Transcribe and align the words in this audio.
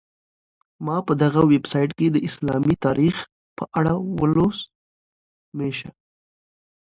ما 0.85 0.97
په 1.07 1.13
دغه 1.23 1.41
ویبسایټ 1.51 1.89
کي 1.97 2.07
د 2.11 2.17
اسلامي 2.27 2.75
تاریخ 2.85 3.15
په 3.57 3.63
اړه 3.79 3.93
ولوسهمېشه. 4.19 5.89